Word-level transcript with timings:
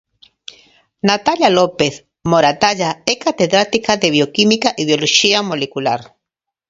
Natalia 1.09 1.49
López 1.59 1.93
Moratalla 2.31 2.89
é 3.13 3.13
catedrática 3.25 3.91
de 4.01 4.09
bioquímica 4.15 4.69
e 4.79 4.81
bioloxía 4.89 5.39
molecular. 5.51 6.01